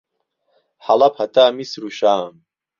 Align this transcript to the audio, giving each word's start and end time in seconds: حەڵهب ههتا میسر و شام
حەڵهب 0.85 1.13
ههتا 1.19 1.43
میسر 1.57 1.81
و 1.87 1.89
شام 1.99 2.33